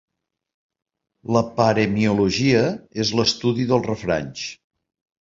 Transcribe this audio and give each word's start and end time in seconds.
La 1.37 1.43
paremiologia 1.59 2.65
és 3.07 3.15
l'estudi 3.21 3.71
dels 3.75 3.89
refranys. 3.95 4.53